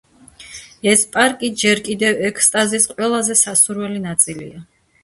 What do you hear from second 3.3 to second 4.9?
სასურველი ნაწილია.